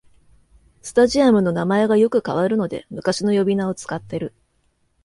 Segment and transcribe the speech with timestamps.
[0.81, 4.33] スタジアムの名前がよく変わるので昔の呼び名を使ってる